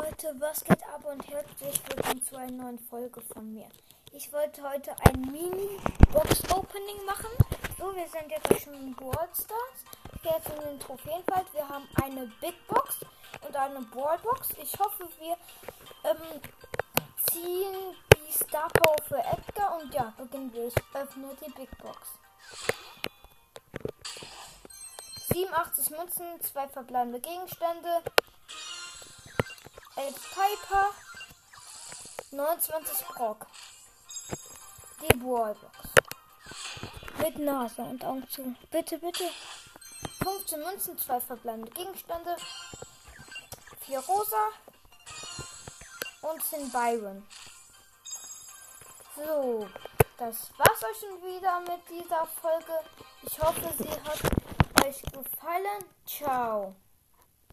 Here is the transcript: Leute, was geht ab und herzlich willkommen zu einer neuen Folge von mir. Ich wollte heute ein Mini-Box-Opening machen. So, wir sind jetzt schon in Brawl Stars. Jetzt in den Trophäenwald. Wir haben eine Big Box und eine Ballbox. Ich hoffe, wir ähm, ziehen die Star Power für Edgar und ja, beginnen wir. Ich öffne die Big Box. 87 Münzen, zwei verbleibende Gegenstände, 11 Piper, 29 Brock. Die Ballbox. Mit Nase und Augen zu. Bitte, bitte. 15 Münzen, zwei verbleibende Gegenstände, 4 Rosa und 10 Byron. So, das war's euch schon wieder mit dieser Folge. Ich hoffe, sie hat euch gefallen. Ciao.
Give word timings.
Leute, 0.00 0.34
was 0.38 0.64
geht 0.64 0.82
ab 0.84 1.04
und 1.04 1.28
herzlich 1.28 1.78
willkommen 1.86 2.22
zu 2.22 2.34
einer 2.34 2.52
neuen 2.52 2.78
Folge 2.78 3.20
von 3.20 3.52
mir. 3.52 3.68
Ich 4.12 4.32
wollte 4.32 4.62
heute 4.62 4.92
ein 5.04 5.20
Mini-Box-Opening 5.20 7.04
machen. 7.04 7.28
So, 7.76 7.94
wir 7.94 8.08
sind 8.08 8.30
jetzt 8.30 8.64
schon 8.64 8.72
in 8.72 8.94
Brawl 8.94 9.28
Stars. 9.34 9.84
Jetzt 10.22 10.48
in 10.56 10.64
den 10.64 10.80
Trophäenwald. 10.80 11.52
Wir 11.52 11.68
haben 11.68 11.86
eine 12.02 12.32
Big 12.40 12.54
Box 12.66 13.00
und 13.46 13.54
eine 13.54 13.82
Ballbox. 13.82 14.48
Ich 14.62 14.72
hoffe, 14.78 15.06
wir 15.18 15.36
ähm, 16.10 16.40
ziehen 17.30 17.94
die 18.16 18.32
Star 18.32 18.68
Power 18.68 18.96
für 19.06 19.18
Edgar 19.18 19.82
und 19.82 19.92
ja, 19.92 20.14
beginnen 20.16 20.50
wir. 20.54 20.68
Ich 20.68 20.74
öffne 20.94 21.36
die 21.44 21.52
Big 21.52 21.76
Box. 21.76 22.08
87 25.30 25.90
Münzen, 25.90 26.40
zwei 26.40 26.68
verbleibende 26.68 27.20
Gegenstände, 27.20 28.02
11 30.00 30.14
Piper, 30.30 30.94
29 32.30 33.06
Brock. 33.08 33.46
Die 35.02 35.14
Ballbox. 35.18 35.60
Mit 37.18 37.38
Nase 37.38 37.82
und 37.82 38.02
Augen 38.02 38.26
zu. 38.30 38.54
Bitte, 38.70 38.98
bitte. 38.98 39.24
15 40.22 40.60
Münzen, 40.60 40.98
zwei 40.98 41.20
verbleibende 41.20 41.70
Gegenstände, 41.72 42.34
4 43.80 43.98
Rosa 43.98 44.48
und 46.22 46.42
10 46.44 46.72
Byron. 46.72 47.26
So, 49.16 49.68
das 50.16 50.50
war's 50.56 50.82
euch 50.82 51.00
schon 51.00 51.22
wieder 51.22 51.60
mit 51.60 51.82
dieser 51.90 52.26
Folge. 52.40 52.72
Ich 53.20 53.38
hoffe, 53.38 53.70
sie 53.76 53.90
hat 53.90 54.86
euch 54.86 55.02
gefallen. 55.02 55.84
Ciao. 56.06 56.74